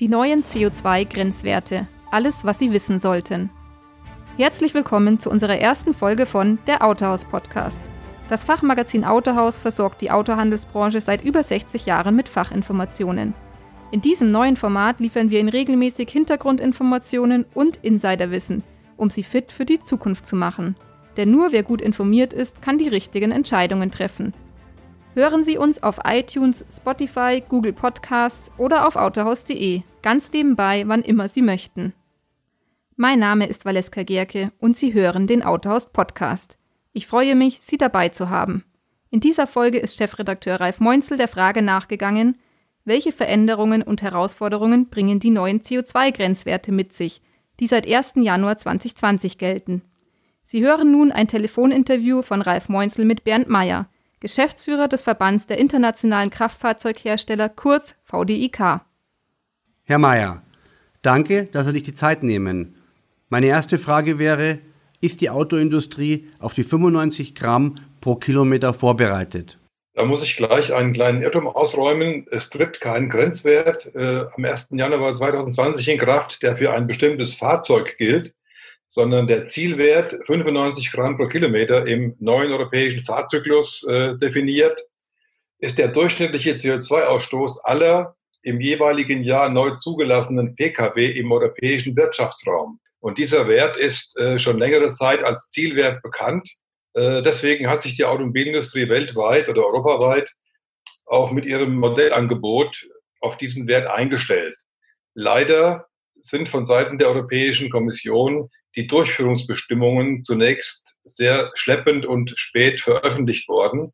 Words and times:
Die 0.00 0.08
neuen 0.08 0.42
CO2-Grenzwerte. 0.42 1.86
Alles, 2.10 2.44
was 2.44 2.58
Sie 2.58 2.72
wissen 2.72 2.98
sollten. 2.98 3.50
Herzlich 4.36 4.74
willkommen 4.74 5.20
zu 5.20 5.30
unserer 5.30 5.56
ersten 5.56 5.94
Folge 5.94 6.26
von 6.26 6.58
Der 6.66 6.84
Autohaus 6.84 7.24
Podcast. 7.24 7.80
Das 8.28 8.42
Fachmagazin 8.42 9.04
Autohaus 9.04 9.56
versorgt 9.56 10.00
die 10.00 10.10
Autohandelsbranche 10.10 11.00
seit 11.00 11.22
über 11.24 11.44
60 11.44 11.86
Jahren 11.86 12.16
mit 12.16 12.28
Fachinformationen. 12.28 13.34
In 13.92 14.00
diesem 14.00 14.32
neuen 14.32 14.56
Format 14.56 14.98
liefern 14.98 15.30
wir 15.30 15.38
Ihnen 15.38 15.48
regelmäßig 15.48 16.10
Hintergrundinformationen 16.10 17.46
und 17.54 17.76
Insiderwissen, 17.76 18.64
um 18.96 19.10
Sie 19.10 19.22
fit 19.22 19.52
für 19.52 19.64
die 19.64 19.78
Zukunft 19.78 20.26
zu 20.26 20.34
machen. 20.34 20.74
Denn 21.16 21.30
nur 21.30 21.52
wer 21.52 21.62
gut 21.62 21.80
informiert 21.80 22.32
ist, 22.32 22.62
kann 22.62 22.78
die 22.78 22.88
richtigen 22.88 23.30
Entscheidungen 23.30 23.92
treffen. 23.92 24.34
Hören 25.16 25.44
Sie 25.44 25.58
uns 25.58 25.80
auf 25.80 26.00
iTunes, 26.04 26.64
Spotify, 26.68 27.40
Google 27.48 27.72
Podcasts 27.72 28.50
oder 28.58 28.84
auf 28.84 28.96
autohaus.de, 28.96 29.82
ganz 30.02 30.32
nebenbei, 30.32 30.82
wann 30.88 31.02
immer 31.02 31.28
Sie 31.28 31.40
möchten. 31.40 31.92
Mein 32.96 33.20
Name 33.20 33.46
ist 33.46 33.64
Valeska 33.64 34.02
Gerke 34.02 34.50
und 34.58 34.76
Sie 34.76 34.92
hören 34.92 35.28
den 35.28 35.44
Autohaus 35.44 35.92
Podcast. 35.92 36.58
Ich 36.92 37.06
freue 37.06 37.36
mich, 37.36 37.60
Sie 37.60 37.76
dabei 37.76 38.08
zu 38.08 38.28
haben. 38.28 38.64
In 39.10 39.20
dieser 39.20 39.46
Folge 39.46 39.78
ist 39.78 39.96
Chefredakteur 39.98 40.58
Ralf 40.58 40.80
Meunzel 40.80 41.16
der 41.16 41.28
Frage 41.28 41.62
nachgegangen, 41.62 42.36
welche 42.84 43.12
Veränderungen 43.12 43.82
und 43.82 44.02
Herausforderungen 44.02 44.88
bringen 44.88 45.20
die 45.20 45.30
neuen 45.30 45.60
CO2-Grenzwerte 45.60 46.72
mit 46.72 46.92
sich, 46.92 47.22
die 47.60 47.68
seit 47.68 47.88
1. 47.88 48.14
Januar 48.16 48.56
2020 48.56 49.38
gelten. 49.38 49.82
Sie 50.42 50.64
hören 50.64 50.90
nun 50.90 51.12
ein 51.12 51.28
Telefoninterview 51.28 52.22
von 52.22 52.42
Ralf 52.42 52.68
Meunzel 52.68 53.04
mit 53.04 53.22
Bernd 53.22 53.48
Meyer, 53.48 53.88
Geschäftsführer 54.24 54.88
des 54.88 55.02
Verbands 55.02 55.46
der 55.46 55.58
internationalen 55.58 56.30
Kraftfahrzeughersteller, 56.30 57.50
kurz 57.50 57.94
VDIK. 58.04 58.80
Herr 59.82 59.98
Mayer, 59.98 60.42
danke, 61.02 61.44
dass 61.52 61.66
Sie 61.66 61.72
sich 61.72 61.82
die 61.82 61.92
Zeit 61.92 62.22
nehmen. 62.22 62.74
Meine 63.28 63.48
erste 63.48 63.76
Frage 63.76 64.18
wäre, 64.18 64.60
ist 65.02 65.20
die 65.20 65.28
Autoindustrie 65.28 66.26
auf 66.38 66.54
die 66.54 66.62
95 66.62 67.34
Gramm 67.34 67.74
pro 68.00 68.16
Kilometer 68.16 68.72
vorbereitet? 68.72 69.58
Da 69.92 70.06
muss 70.06 70.24
ich 70.24 70.38
gleich 70.38 70.72
einen 70.72 70.94
kleinen 70.94 71.20
Irrtum 71.20 71.46
ausräumen. 71.46 72.26
Es 72.30 72.48
tritt 72.48 72.80
kein 72.80 73.10
Grenzwert 73.10 73.94
äh, 73.94 74.24
am 74.34 74.42
1. 74.42 74.70
Januar 74.70 75.12
2020 75.12 75.86
in 75.86 75.98
Kraft, 75.98 76.42
der 76.42 76.56
für 76.56 76.72
ein 76.72 76.86
bestimmtes 76.86 77.34
Fahrzeug 77.34 77.98
gilt 77.98 78.32
sondern 78.94 79.26
der 79.26 79.46
Zielwert 79.46 80.14
95 80.24 80.92
Gramm 80.92 81.16
pro 81.16 81.26
Kilometer 81.26 81.84
im 81.84 82.14
neuen 82.20 82.52
europäischen 82.52 83.02
Fahrzyklus 83.02 83.84
äh, 83.88 84.16
definiert, 84.18 84.80
ist 85.58 85.78
der 85.78 85.88
durchschnittliche 85.88 86.52
CO2-Ausstoß 86.52 87.64
aller 87.64 88.14
im 88.42 88.60
jeweiligen 88.60 89.24
Jahr 89.24 89.48
neu 89.48 89.72
zugelassenen 89.72 90.54
Pkw 90.54 91.10
im 91.10 91.32
europäischen 91.32 91.96
Wirtschaftsraum. 91.96 92.78
Und 93.00 93.18
dieser 93.18 93.48
Wert 93.48 93.76
ist 93.76 94.16
äh, 94.16 94.38
schon 94.38 94.58
längere 94.58 94.92
Zeit 94.92 95.24
als 95.24 95.50
Zielwert 95.50 96.00
bekannt. 96.00 96.48
Äh, 96.92 97.20
deswegen 97.22 97.68
hat 97.68 97.82
sich 97.82 97.96
die 97.96 98.04
Automobilindustrie 98.04 98.88
weltweit 98.88 99.48
oder 99.48 99.66
europaweit 99.66 100.30
auch 101.06 101.32
mit 101.32 101.46
ihrem 101.46 101.74
Modellangebot 101.80 102.86
auf 103.20 103.38
diesen 103.38 103.66
Wert 103.66 103.88
eingestellt. 103.88 104.54
Leider 105.14 105.88
sind 106.20 106.48
von 106.48 106.64
Seiten 106.64 106.96
der 106.98 107.08
Europäischen 107.08 107.70
Kommission 107.70 108.50
die 108.76 108.86
Durchführungsbestimmungen 108.86 110.22
zunächst 110.22 110.96
sehr 111.04 111.50
schleppend 111.54 112.06
und 112.06 112.32
spät 112.36 112.80
veröffentlicht 112.80 113.48
worden. 113.48 113.92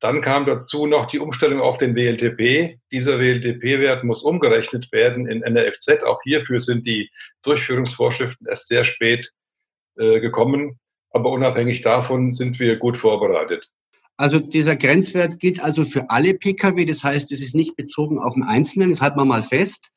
Dann 0.00 0.20
kam 0.20 0.44
dazu 0.44 0.86
noch 0.86 1.06
die 1.06 1.18
Umstellung 1.18 1.60
auf 1.60 1.78
den 1.78 1.94
WLTP. 1.94 2.78
Dieser 2.92 3.18
WLTP-Wert 3.18 4.04
muss 4.04 4.22
umgerechnet 4.22 4.92
werden 4.92 5.26
in 5.26 5.42
NRFZ. 5.42 6.02
Auch 6.04 6.20
hierfür 6.22 6.60
sind 6.60 6.86
die 6.86 7.10
Durchführungsvorschriften 7.42 8.46
erst 8.46 8.68
sehr 8.68 8.84
spät 8.84 9.32
äh, 9.96 10.20
gekommen. 10.20 10.78
Aber 11.10 11.30
unabhängig 11.30 11.80
davon 11.80 12.30
sind 12.32 12.58
wir 12.58 12.76
gut 12.76 12.98
vorbereitet. 12.98 13.70
Also 14.18 14.38
dieser 14.38 14.76
Grenzwert 14.76 15.38
gilt 15.38 15.60
also 15.60 15.84
für 15.84 16.10
alle 16.10 16.34
Pkw. 16.34 16.84
Das 16.84 17.02
heißt, 17.02 17.32
es 17.32 17.42
ist 17.42 17.54
nicht 17.54 17.76
bezogen 17.76 18.18
auf 18.18 18.34
den 18.34 18.42
Einzelnen. 18.42 18.90
Das 18.90 19.00
halten 19.00 19.18
wir 19.18 19.24
mal 19.24 19.42
fest. 19.42 19.92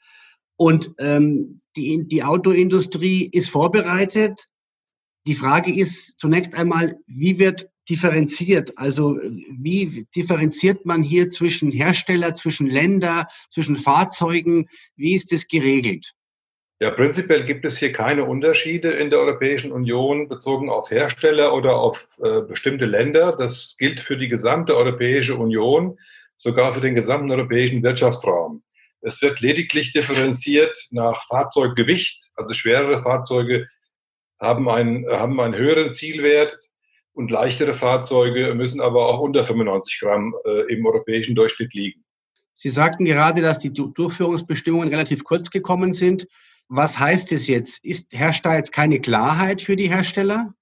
Und 0.60 0.92
ähm, 1.00 1.62
die, 1.78 2.06
die 2.06 2.22
Autoindustrie 2.22 3.30
ist 3.32 3.50
vorbereitet. 3.50 4.48
Die 5.26 5.34
Frage 5.34 5.74
ist 5.74 6.20
zunächst 6.20 6.54
einmal, 6.54 6.98
wie 7.08 7.40
wird 7.40 7.70
differenziert? 7.90 8.78
Also 8.78 9.18
wie 9.58 10.06
differenziert 10.14 10.86
man 10.86 11.02
hier 11.02 11.30
zwischen 11.30 11.72
Hersteller, 11.72 12.34
zwischen 12.34 12.68
Länder, 12.68 13.30
zwischen 13.50 13.78
Fahrzeugen? 13.78 14.68
Wie 14.98 15.16
ist 15.16 15.32
das 15.32 15.48
geregelt? 15.48 16.14
Ja, 16.82 16.92
prinzipiell 16.92 17.46
gibt 17.46 17.64
es 17.64 17.78
hier 17.78 17.94
keine 17.94 18.26
Unterschiede 18.26 18.92
in 18.92 19.10
der 19.10 19.20
Europäischen 19.20 19.72
Union 19.72 20.28
bezogen 20.28 20.70
auf 20.70 20.92
Hersteller 20.92 21.54
oder 21.54 21.76
auf 21.78 22.10
äh, 22.22 22.42
bestimmte 22.42 22.86
Länder. 22.86 23.34
Das 23.38 23.78
gilt 23.80 24.02
für 24.02 24.18
die 24.18 24.28
gesamte 24.28 24.76
Europäische 24.76 25.38
Union, 25.38 25.98
sogar 26.36 26.74
für 26.74 26.82
den 26.82 26.96
gesamten 26.96 27.32
europäischen 27.32 27.82
Wirtschaftsraum. 27.82 28.62
Es 29.02 29.22
wird 29.22 29.40
lediglich 29.40 29.94
differenziert 29.94 30.76
nach 30.92 31.26
Fahrzeuggewicht. 31.28 32.22
Also 32.36 32.54
schwerere 32.54 33.00
Fahrzeuge 33.02 33.68
haben 34.40 34.70
einen, 34.70 35.08
haben 35.10 35.40
einen 35.40 35.56
höheren 35.56 35.94
Zielwert 35.94 36.58
und 37.14 37.32
leichtere 37.32 37.74
Fahrzeuge 37.74 38.54
müssen 38.56 38.82
aber 38.82 39.08
auch 39.08 39.20
unter 39.20 39.44
95 39.44 40.00
Gramm 40.00 40.36
äh, 40.46 40.74
im 40.74 40.86
europäischen 40.86 41.36
Durchschnitt 41.36 41.74
liegen. 41.74 42.04
Sie 42.56 42.70
sagten 42.70 43.06
gerade, 43.06 43.42
dass 43.42 43.60
die 43.60 43.72
Durchführungsbestimmungen 43.72 44.90
relativ 44.90 45.24
kurz 45.24 45.50
gekommen 45.50 45.94
sind. 45.94 46.28
Was 46.68 47.00
heißt 47.00 47.32
es 47.32 47.48
jetzt? 47.48 47.84
Ist, 47.84 48.14
herrscht 48.14 48.46
da 48.46 48.56
jetzt 48.56 48.72
keine 48.72 49.00
Klarheit 49.00 49.62
für 49.62 49.76
die 49.76 49.90
Hersteller? 49.90 50.54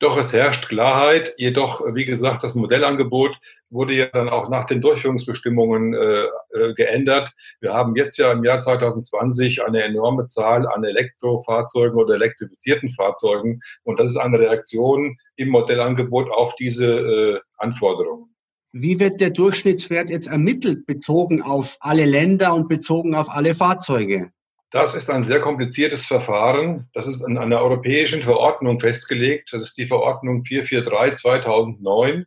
Doch 0.00 0.16
es 0.16 0.32
herrscht 0.32 0.68
Klarheit. 0.68 1.34
Jedoch, 1.36 1.82
wie 1.94 2.04
gesagt, 2.04 2.42
das 2.42 2.54
Modellangebot 2.54 3.38
wurde 3.70 3.94
ja 3.94 4.06
dann 4.06 4.28
auch 4.28 4.48
nach 4.50 4.66
den 4.66 4.80
Durchführungsbestimmungen 4.80 5.94
äh, 5.94 6.24
äh, 6.50 6.74
geändert. 6.74 7.32
Wir 7.60 7.72
haben 7.72 7.94
jetzt 7.96 8.18
ja 8.18 8.32
im 8.32 8.44
Jahr 8.44 8.60
2020 8.60 9.64
eine 9.64 9.82
enorme 9.82 10.26
Zahl 10.26 10.66
an 10.66 10.84
Elektrofahrzeugen 10.84 11.98
oder 11.98 12.14
elektrifizierten 12.14 12.88
Fahrzeugen. 12.88 13.60
Und 13.84 13.98
das 14.00 14.12
ist 14.12 14.16
eine 14.16 14.38
Reaktion 14.38 15.16
im 15.36 15.48
Modellangebot 15.50 16.30
auf 16.30 16.54
diese 16.56 16.86
äh, 16.86 17.40
Anforderungen. 17.58 18.34
Wie 18.72 18.98
wird 18.98 19.20
der 19.20 19.30
Durchschnittswert 19.30 20.10
jetzt 20.10 20.26
ermittelt, 20.26 20.86
bezogen 20.86 21.42
auf 21.42 21.76
alle 21.78 22.04
Länder 22.04 22.54
und 22.54 22.68
bezogen 22.68 23.14
auf 23.14 23.30
alle 23.30 23.54
Fahrzeuge? 23.54 24.30
Das 24.74 24.96
ist 24.96 25.08
ein 25.08 25.22
sehr 25.22 25.40
kompliziertes 25.40 26.04
Verfahren. 26.04 26.90
Das 26.94 27.06
ist 27.06 27.24
in 27.24 27.38
einer 27.38 27.60
europäischen 27.60 28.22
Verordnung 28.22 28.80
festgelegt. 28.80 29.52
Das 29.52 29.62
ist 29.62 29.78
die 29.78 29.86
Verordnung 29.86 30.44
443 30.44 31.20
2009, 31.20 32.26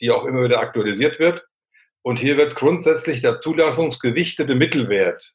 die 0.00 0.10
auch 0.10 0.24
immer 0.24 0.42
wieder 0.42 0.60
aktualisiert 0.60 1.18
wird. 1.18 1.46
Und 2.00 2.18
hier 2.18 2.38
wird 2.38 2.54
grundsätzlich 2.54 3.20
der 3.20 3.40
zulassungsgewichtete 3.40 4.54
Mittelwert 4.54 5.34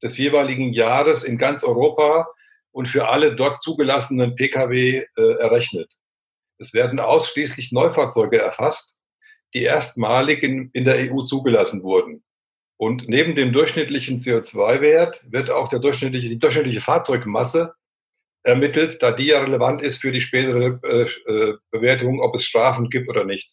des 0.00 0.16
jeweiligen 0.16 0.72
Jahres 0.72 1.24
in 1.24 1.38
ganz 1.38 1.64
Europa 1.64 2.28
und 2.70 2.86
für 2.86 3.08
alle 3.08 3.34
dort 3.34 3.60
zugelassenen 3.60 4.36
Pkw 4.36 4.98
äh, 4.98 5.32
errechnet. 5.40 5.90
Es 6.58 6.72
werden 6.72 7.00
ausschließlich 7.00 7.72
Neufahrzeuge 7.72 8.38
erfasst, 8.38 8.96
die 9.54 9.64
erstmalig 9.64 10.44
in, 10.44 10.70
in 10.72 10.84
der 10.84 11.10
EU 11.10 11.22
zugelassen 11.22 11.82
wurden. 11.82 12.22
Und 12.82 13.08
neben 13.08 13.36
dem 13.36 13.52
durchschnittlichen 13.52 14.18
CO2-Wert 14.18 15.22
wird 15.30 15.50
auch 15.50 15.68
der 15.68 15.78
durchschnittliche, 15.78 16.28
die 16.28 16.40
durchschnittliche 16.40 16.80
Fahrzeugmasse 16.80 17.74
ermittelt, 18.42 19.00
da 19.00 19.12
die 19.12 19.26
ja 19.26 19.40
relevant 19.40 19.80
ist 19.82 20.00
für 20.00 20.10
die 20.10 20.20
spätere 20.20 20.80
äh, 20.82 21.02
äh 21.02 21.58
Bewertung, 21.70 22.20
ob 22.20 22.34
es 22.34 22.44
Strafen 22.44 22.90
gibt 22.90 23.08
oder 23.08 23.22
nicht. 23.24 23.52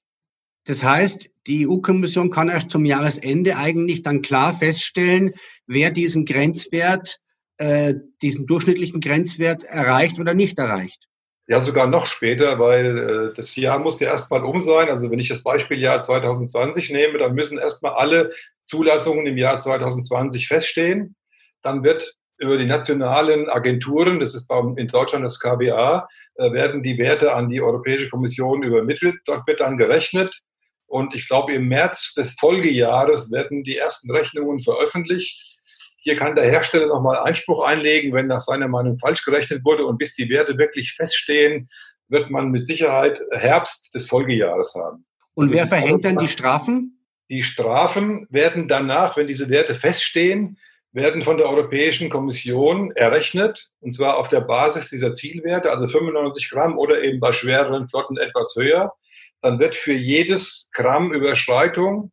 Das 0.66 0.84
heißt, 0.84 1.30
die 1.46 1.68
EU-Kommission 1.68 2.32
kann 2.32 2.50
erst 2.50 2.72
zum 2.72 2.86
Jahresende 2.86 3.56
eigentlich 3.56 4.02
dann 4.02 4.24
klar 4.24 4.52
feststellen, 4.52 5.34
wer 5.68 5.92
diesen 5.92 6.26
Grenzwert, 6.26 7.20
äh, 7.58 7.94
diesen 8.24 8.48
durchschnittlichen 8.48 9.00
Grenzwert 9.00 9.64
erreicht 9.64 10.18
oder 10.18 10.34
nicht 10.34 10.58
erreicht. 10.58 11.08
Ja, 11.50 11.60
sogar 11.62 11.88
noch 11.88 12.06
später, 12.06 12.60
weil 12.60 13.32
äh, 13.32 13.34
das 13.36 13.56
Jahr 13.56 13.80
muss 13.80 14.00
ja 14.00 14.12
erstmal 14.12 14.44
um 14.44 14.60
sein. 14.60 14.88
Also 14.88 15.10
wenn 15.10 15.18
ich 15.18 15.30
das 15.30 15.42
Beispieljahr 15.42 16.00
2020 16.00 16.92
nehme, 16.92 17.18
dann 17.18 17.34
müssen 17.34 17.58
erstmal 17.58 17.94
alle 17.94 18.32
Zulassungen 18.62 19.26
im 19.26 19.36
Jahr 19.36 19.58
2020 19.58 20.48
feststehen. 20.48 21.16
Dann 21.64 21.84
wird 21.84 22.14
über 22.38 22.60
die 22.60 22.68
nationalen 22.68 23.50
Agenturen, 23.50 24.20
das 24.20 24.36
ist 24.36 24.48
in 24.76 24.90
Deutschland 24.90 25.26
das 25.26 25.40
KBA, 25.40 26.08
äh, 26.36 26.52
werden 26.52 26.84
die 26.84 27.00
Werte 27.00 27.34
an 27.34 27.50
die 27.50 27.64
Europäische 27.64 28.12
Kommission 28.12 28.62
übermittelt. 28.62 29.16
Dort 29.26 29.48
wird 29.48 29.60
dann 29.60 29.80
gerechnet. 29.80 30.40
Und 30.86 31.16
ich 31.16 31.28
glaube, 31.28 31.54
im 31.54 31.68
März 31.68 32.14
des 32.14 32.36
Folgejahres 32.40 33.32
werden 33.32 33.64
die 33.64 33.78
ersten 33.78 34.12
Rechnungen 34.12 34.62
veröffentlicht. 34.62 35.59
Hier 36.02 36.18
kann 36.18 36.36
der 36.36 36.46
Hersteller 36.46 36.88
nochmal 36.88 37.20
Einspruch 37.20 37.62
einlegen, 37.62 38.14
wenn 38.14 38.28
nach 38.28 38.42
seiner 38.42 38.68
Meinung 38.68 38.98
falsch 38.98 39.24
gerechnet 39.26 39.64
wurde. 39.66 39.86
Und 39.86 39.98
bis 39.98 40.16
die 40.16 40.30
Werte 40.30 40.58
wirklich 40.58 40.94
feststehen, 40.94 41.70
wird 42.08 42.30
man 42.30 42.50
mit 42.50 42.66
Sicherheit 42.66 43.22
Herbst 43.32 43.94
des 43.94 44.08
Folgejahres 44.08 44.76
haben. 44.76 45.06
Und 45.36 45.46
also 45.46 45.54
wer 45.56 45.68
verhängt 45.68 46.06
dann 46.06 46.18
die 46.18 46.28
Strafen? 46.28 47.06
Die 47.30 47.44
Strafen 47.44 48.28
werden 48.30 48.68
danach, 48.68 49.16
wenn 49.16 49.28
diese 49.28 49.50
Werte 49.50 49.76
feststehen, 49.76 50.58
werden 50.92 51.24
von 51.24 51.38
der 51.38 51.48
Europäischen 51.48 52.10
Kommission 52.10 52.92
errechnet, 52.92 53.70
und 53.80 53.94
zwar 53.94 54.18
auf 54.18 54.30
der 54.30 54.42
Basis 54.42 54.90
dieser 54.90 55.14
Zielwerte, 55.14 55.70
also 55.70 55.88
95 55.88 56.50
Gramm 56.50 56.80
oder 56.80 57.04
eben 57.04 57.20
bei 57.20 57.32
schwereren 57.32 57.88
Flotten 57.88 58.18
etwas 58.18 58.56
höher. 58.58 58.94
Dann 59.42 59.60
wird 59.60 59.76
für 59.76 59.94
jedes 59.94 60.72
Gramm 60.74 61.14
Überschreitung 61.14 62.12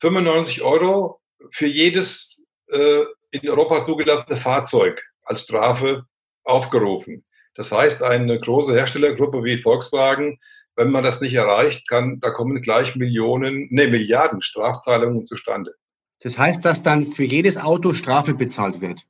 95 0.00 0.62
Euro 0.62 1.20
für 1.50 1.66
jedes 1.66 2.35
äh, 2.68 3.04
in 3.30 3.48
Europa 3.48 3.84
zugelassene 3.84 4.36
Fahrzeug 4.36 5.02
als 5.22 5.42
Strafe 5.42 6.04
aufgerufen. 6.44 7.24
Das 7.54 7.72
heißt, 7.72 8.02
eine 8.02 8.38
große 8.38 8.74
Herstellergruppe 8.74 9.42
wie 9.42 9.58
Volkswagen, 9.58 10.38
wenn 10.76 10.90
man 10.90 11.02
das 11.02 11.20
nicht 11.20 11.34
erreicht, 11.34 11.88
kann, 11.88 12.20
da 12.20 12.30
kommen 12.30 12.60
gleich 12.60 12.96
Millionen, 12.96 13.68
nee, 13.70 13.86
Milliarden 13.86 14.42
Strafzahlungen 14.42 15.24
zustande. 15.24 15.74
Das 16.20 16.38
heißt, 16.38 16.64
dass 16.64 16.82
dann 16.82 17.06
für 17.06 17.24
jedes 17.24 17.56
Auto 17.56 17.94
Strafe 17.94 18.34
bezahlt 18.34 18.80
wird. 18.80 19.00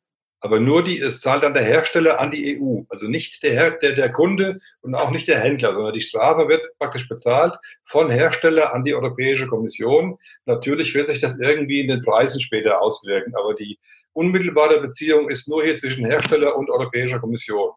Aber 0.46 0.60
nur 0.60 0.84
die, 0.84 1.00
es 1.00 1.20
zahlt 1.20 1.43
dann 1.43 1.54
der 1.54 1.64
Hersteller 1.64 2.20
an 2.20 2.31
die 2.31 2.56
EU. 2.56 2.82
Also 2.88 3.08
nicht 3.08 3.43
der, 3.43 3.72
der, 3.72 3.96
der 3.96 4.12
Kunde 4.12 4.60
und 4.81 4.94
auch 4.94 5.10
nicht 5.10 5.26
der 5.26 5.40
Händler, 5.40 5.75
sondern 5.75 5.93
die 5.93 6.00
Strafe 6.00 6.46
wird 6.46 6.62
praktisch 6.78 7.08
bezahlt 7.08 7.56
von 7.84 8.12
Hersteller 8.12 8.72
an 8.72 8.84
die 8.84 8.94
Europäische 8.94 9.48
Kommission. 9.48 10.16
Natürlich 10.44 10.94
wird 10.94 11.08
sich 11.08 11.19
das 11.19 11.37
irgendwie 11.40 11.81
in 11.81 11.88
den 11.88 12.00
Preisen 12.00 12.40
später 12.40 12.81
auswirken, 12.81 13.34
aber 13.34 13.54
die 13.54 13.81
unmittelbare 14.12 14.81
Beziehung 14.81 15.28
ist 15.31 15.48
nur 15.48 15.64
hier 15.64 15.75
zwischen 15.75 16.06
Hersteller 16.06 16.54
und 16.54 16.70
Europäischer 16.70 17.19
Kommission. 17.19 17.72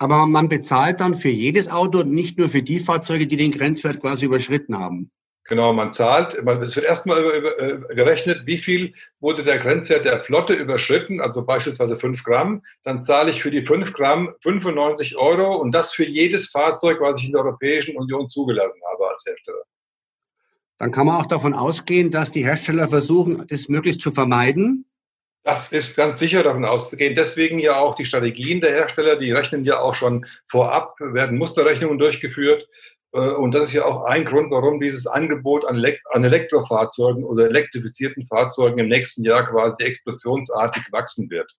Aber 0.00 0.26
man 0.26 0.48
bezahlt 0.48 0.98
dann 0.98 1.14
für 1.14 1.28
jedes 1.28 1.70
Auto, 1.70 2.02
nicht 2.02 2.36
nur 2.36 2.48
für 2.48 2.64
die 2.64 2.80
Fahrzeuge, 2.80 3.28
die 3.28 3.36
den 3.36 3.52
Grenzwert 3.52 4.00
quasi 4.00 4.26
überschritten 4.26 4.76
haben. 4.76 5.12
Genau, 5.48 5.72
man 5.72 5.92
zahlt, 5.92 6.34
es 6.34 6.76
wird 6.76 6.84
erstmal 6.84 7.24
äh, 7.24 7.94
gerechnet, 7.94 8.42
wie 8.44 8.58
viel 8.58 8.92
wurde 9.18 9.44
der 9.44 9.56
Grenzwert 9.56 10.04
der 10.04 10.20
Flotte 10.20 10.52
überschritten, 10.52 11.22
also 11.22 11.46
beispielsweise 11.46 11.96
5 11.96 12.22
Gramm. 12.22 12.62
Dann 12.84 13.02
zahle 13.02 13.30
ich 13.30 13.42
für 13.42 13.50
die 13.50 13.64
5 13.64 13.94
Gramm 13.94 14.34
95 14.42 15.16
Euro 15.16 15.56
und 15.56 15.72
das 15.72 15.94
für 15.94 16.04
jedes 16.04 16.50
Fahrzeug, 16.50 17.00
was 17.00 17.18
ich 17.18 17.24
in 17.24 17.32
der 17.32 17.40
Europäischen 17.40 17.96
Union 17.96 18.28
zugelassen 18.28 18.82
habe 18.92 19.08
als 19.10 19.24
Hersteller. 19.26 19.62
Dann 20.76 20.92
kann 20.92 21.06
man 21.06 21.16
auch 21.16 21.26
davon 21.26 21.54
ausgehen, 21.54 22.10
dass 22.10 22.30
die 22.30 22.44
Hersteller 22.44 22.86
versuchen, 22.86 23.42
das 23.48 23.70
möglichst 23.70 24.02
zu 24.02 24.10
vermeiden. 24.10 24.84
Das 25.44 25.72
ist 25.72 25.96
ganz 25.96 26.18
sicher 26.18 26.42
davon 26.42 26.66
auszugehen. 26.66 27.14
Deswegen 27.14 27.58
ja 27.58 27.78
auch 27.78 27.94
die 27.94 28.04
Strategien 28.04 28.60
der 28.60 28.72
Hersteller, 28.72 29.16
die 29.16 29.32
rechnen 29.32 29.64
ja 29.64 29.80
auch 29.80 29.94
schon 29.94 30.26
vorab, 30.46 30.94
werden 31.00 31.38
Musterrechnungen 31.38 31.98
durchgeführt 31.98 32.68
und 33.12 33.52
das 33.52 33.68
ist 33.68 33.72
ja 33.72 33.84
auch 33.84 34.04
ein 34.04 34.24
Grund, 34.24 34.50
warum 34.50 34.80
dieses 34.80 35.06
Angebot 35.06 35.64
an, 35.64 35.82
Elektrofahrzeugen 36.24 37.24
oder 37.24 37.46
elektrifizierten 37.46 38.26
Fahrzeugen 38.26 38.78
im 38.78 38.88
nächsten 38.88 39.24
Jahr 39.24 39.48
quasi 39.48 39.82
explosionsartig 39.82 40.84
wachsen 40.90 41.30
wird. 41.30 41.50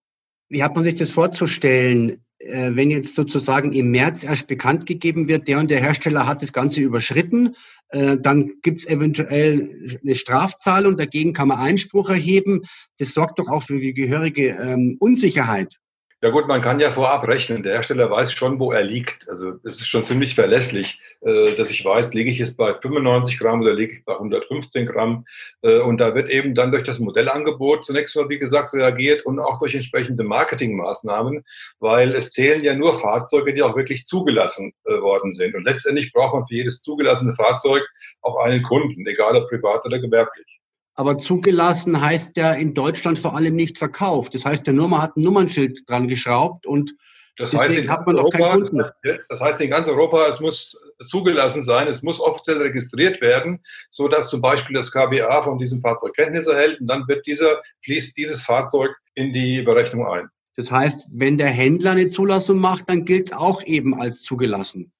Wie 0.48 0.62
hat 0.62 0.74
man 0.74 0.84
sich 0.84 0.96
das 0.96 1.10
vorzustellen, 1.10 2.24
äh, 2.38 2.70
wenn 2.74 2.90
jetzt 2.90 3.14
sozusagen 3.14 3.72
im 3.72 3.90
März 3.90 4.24
erst 4.24 4.48
bekannt 4.48 4.86
gegeben 4.86 5.28
wird, 5.28 5.46
der 5.46 5.58
und 5.58 5.70
der 5.70 5.80
Hersteller 5.80 6.26
hat 6.26 6.42
das 6.42 6.52
Ganze 6.52 6.80
überschritten, 6.80 7.54
äh, 7.90 8.16
dann 8.16 8.52
gibt 8.62 8.80
es 8.80 8.88
eventuell 8.88 9.98
eine 10.02 10.14
Strafzahlung, 10.14 10.96
dagegen 10.96 11.34
kann 11.34 11.48
man 11.48 11.58
Einspruch 11.58 12.08
erheben. 12.08 12.62
Das 12.98 13.12
sorgt 13.12 13.38
doch 13.38 13.48
auch 13.48 13.62
für 13.62 13.78
die 13.78 13.92
gehörige 13.92 14.50
ähm, 14.50 14.96
Unsicherheit. 15.00 15.76
Ja 16.22 16.28
gut, 16.28 16.46
man 16.48 16.60
kann 16.60 16.80
ja 16.80 16.90
vorab 16.90 17.26
rechnen. 17.26 17.62
Der 17.62 17.72
Hersteller 17.72 18.10
weiß 18.10 18.34
schon, 18.34 18.58
wo 18.60 18.72
er 18.72 18.82
liegt. 18.82 19.26
Also 19.30 19.54
es 19.64 19.80
ist 19.80 19.88
schon 19.88 20.02
ziemlich 20.02 20.34
verlässlich, 20.34 21.00
äh, 21.22 21.54
dass 21.54 21.70
ich 21.70 21.82
weiß, 21.82 22.12
liege 22.12 22.30
ich 22.30 22.36
jetzt 22.36 22.58
bei 22.58 22.74
95 22.74 23.38
Gramm 23.38 23.62
oder 23.62 23.72
liege 23.72 23.94
ich 23.94 24.04
bei 24.04 24.12
115 24.12 24.84
Gramm. 24.84 25.24
Äh, 25.62 25.78
und 25.78 25.96
da 25.96 26.14
wird 26.14 26.28
eben 26.28 26.54
dann 26.54 26.72
durch 26.72 26.82
das 26.82 26.98
Modellangebot 26.98 27.86
zunächst 27.86 28.16
mal, 28.16 28.28
wie 28.28 28.38
gesagt, 28.38 28.74
reagiert 28.74 29.24
und 29.24 29.38
auch 29.38 29.58
durch 29.60 29.74
entsprechende 29.74 30.22
Marketingmaßnahmen, 30.22 31.42
weil 31.78 32.14
es 32.14 32.32
zählen 32.32 32.62
ja 32.62 32.74
nur 32.74 33.00
Fahrzeuge, 33.00 33.54
die 33.54 33.62
auch 33.62 33.74
wirklich 33.74 34.04
zugelassen 34.04 34.74
äh, 34.84 35.00
worden 35.00 35.32
sind. 35.32 35.54
Und 35.54 35.64
letztendlich 35.64 36.12
braucht 36.12 36.34
man 36.34 36.46
für 36.46 36.54
jedes 36.54 36.82
zugelassene 36.82 37.34
Fahrzeug 37.34 37.82
auch 38.20 38.36
einen 38.44 38.62
Kunden, 38.62 39.06
egal 39.06 39.36
ob 39.36 39.48
privat 39.48 39.86
oder 39.86 39.98
gewerblich. 39.98 40.59
Aber 40.94 41.18
zugelassen 41.18 42.00
heißt 42.00 42.36
ja 42.36 42.52
in 42.52 42.74
Deutschland 42.74 43.18
vor 43.18 43.36
allem 43.36 43.54
nicht 43.54 43.78
verkauft. 43.78 44.34
Das 44.34 44.44
heißt, 44.44 44.66
der 44.66 44.74
Nummer 44.74 45.02
hat 45.02 45.16
ein 45.16 45.22
Nummernschild 45.22 45.88
dran 45.88 46.08
geschraubt 46.08 46.66
und 46.66 46.94
das 47.40 47.54
heißt, 47.54 47.76
in 47.78 47.90
hat 47.90 48.06
man 48.06 48.16
Europa, 48.16 48.36
auch 48.36 48.50
keinen 48.50 48.66
Kunden. 48.66 48.84
Das 49.30 49.40
heißt, 49.40 49.60
in 49.62 49.70
ganz 49.70 49.88
Europa, 49.88 50.26
es 50.28 50.40
muss 50.40 50.78
zugelassen 51.00 51.62
sein, 51.62 51.88
es 51.88 52.02
muss 52.02 52.20
offiziell 52.20 52.58
registriert 52.58 53.20
werden, 53.22 53.60
so 53.88 54.08
dass 54.08 54.28
zum 54.28 54.42
Beispiel 54.42 54.76
das 54.76 54.92
KBA 54.92 55.42
von 55.42 55.58
diesem 55.58 55.80
Fahrzeug 55.80 56.14
Kenntnis 56.14 56.46
erhält 56.46 56.80
und 56.80 56.86
dann 56.86 57.08
wird 57.08 57.26
dieser, 57.26 57.62
fließt 57.84 58.16
dieses 58.16 58.42
Fahrzeug 58.42 58.90
in 59.14 59.32
die 59.32 59.62
Berechnung 59.62 60.06
ein. 60.06 60.28
Das 60.56 60.70
heißt, 60.70 61.08
wenn 61.10 61.38
der 61.38 61.48
Händler 61.48 61.92
eine 61.92 62.08
Zulassung 62.08 62.58
macht, 62.58 62.90
dann 62.90 63.06
gilt 63.06 63.26
es 63.28 63.32
auch 63.32 63.64
eben 63.64 63.98
als 63.98 64.22
zugelassen. 64.22 64.92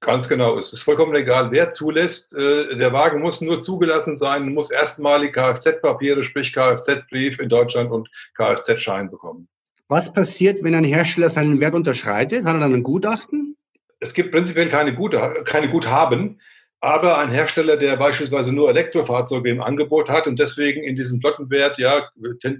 Ganz 0.00 0.28
genau. 0.28 0.58
Es 0.58 0.72
ist 0.72 0.82
vollkommen 0.82 1.14
egal, 1.14 1.50
wer 1.50 1.70
zulässt. 1.70 2.34
Äh, 2.34 2.76
der 2.76 2.92
Wagen 2.92 3.20
muss 3.20 3.40
nur 3.40 3.60
zugelassen 3.60 4.16
sein, 4.16 4.52
muss 4.52 4.70
erstmalig 4.70 5.32
Kfz-Papiere, 5.32 6.22
sprich 6.22 6.52
Kfz-Brief 6.52 7.40
in 7.40 7.48
Deutschland 7.48 7.90
und 7.90 8.08
Kfz-Schein 8.36 9.10
bekommen. 9.10 9.48
Was 9.88 10.12
passiert, 10.12 10.62
wenn 10.62 10.74
ein 10.74 10.84
Hersteller 10.84 11.28
seinen 11.28 11.60
Wert 11.60 11.74
unterschreitet? 11.74 12.44
Hat 12.44 12.54
er 12.54 12.60
dann 12.60 12.74
ein 12.74 12.82
Gutachten? 12.82 13.56
Es 14.00 14.14
gibt 14.14 14.32
prinzipiell 14.32 14.68
keine, 14.68 14.94
Gute, 14.94 15.42
keine 15.46 15.70
Guthaben, 15.70 16.40
aber 16.80 17.18
ein 17.18 17.30
Hersteller, 17.30 17.76
der 17.76 17.96
beispielsweise 17.96 18.52
nur 18.52 18.68
Elektrofahrzeuge 18.68 19.50
im 19.50 19.62
Angebot 19.62 20.10
hat 20.10 20.26
und 20.26 20.38
deswegen 20.38 20.82
in 20.82 20.96
diesem 20.96 21.20
Flottenwert 21.20 21.78
ja 21.78 22.08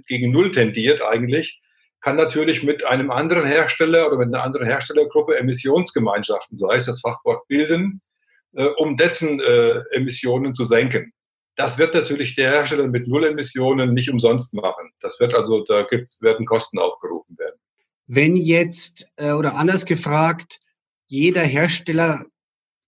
gegen 0.07 0.31
Null 0.31 0.51
tendiert 0.51 1.01
eigentlich, 1.01 1.61
kann 2.07 2.15
natürlich 2.15 2.63
mit 2.63 2.85
einem 2.85 3.11
anderen 3.11 3.45
Hersteller 3.45 4.07
oder 4.07 4.15
mit 4.15 4.33
einer 4.33 4.41
anderen 4.41 4.65
Herstellergruppe 4.65 5.37
Emissionsgemeinschaften, 5.39 6.55
sei 6.57 6.77
es 6.77 6.85
das 6.85 7.01
Fachwort 7.01 7.45
bilden, 7.49 8.01
äh, 8.53 8.63
um 8.77 8.95
dessen 8.95 9.41
äh, 9.41 9.81
Emissionen 9.91 10.53
zu 10.53 10.63
senken. 10.63 11.11
Das 11.57 11.77
wird 11.77 11.93
natürlich 11.93 12.33
der 12.35 12.51
Hersteller 12.51 12.87
mit 12.87 13.09
Null 13.09 13.25
Emissionen 13.25 13.93
nicht 13.93 14.09
umsonst 14.09 14.53
machen. 14.53 14.89
Das 15.01 15.19
wird 15.19 15.35
also, 15.35 15.65
da 15.65 15.81
gibt's, 15.81 16.21
werden 16.21 16.45
Kosten 16.45 16.79
aufgerufen 16.79 17.37
werden. 17.37 17.59
Wenn 18.05 18.37
jetzt, 18.37 19.11
äh, 19.17 19.33
oder 19.33 19.55
anders 19.55 19.85
gefragt, 19.85 20.61
jeder 21.07 21.43
Hersteller, 21.43 22.23